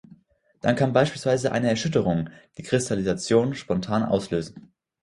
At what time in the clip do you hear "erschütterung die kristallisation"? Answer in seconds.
1.69-3.53